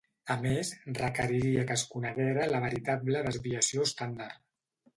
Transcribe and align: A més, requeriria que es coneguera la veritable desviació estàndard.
A 0.35 0.35
més, 0.45 0.69
requeriria 0.99 1.65
que 1.71 1.75
es 1.79 1.83
coneguera 1.93 2.47
la 2.55 2.63
veritable 2.65 3.25
desviació 3.29 3.87
estàndard. 3.91 4.45